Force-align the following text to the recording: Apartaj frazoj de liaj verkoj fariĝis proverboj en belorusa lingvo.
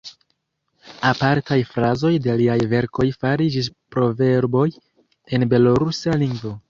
Apartaj 1.09 1.57
frazoj 1.73 2.11
de 2.27 2.35
liaj 2.41 2.57
verkoj 2.71 3.07
fariĝis 3.25 3.69
proverboj 3.97 4.67
en 5.39 5.47
belorusa 5.53 6.17
lingvo. 6.25 6.57